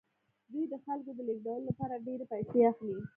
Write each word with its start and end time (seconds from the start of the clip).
دوی 0.51 0.65
د 0.71 0.75
خلکو 0.85 1.11
د 1.17 1.19
لیږدولو 1.27 1.67
لپاره 1.69 2.03
ډیرې 2.05 2.25
پیسې 2.31 2.59
اخلي 2.71 2.95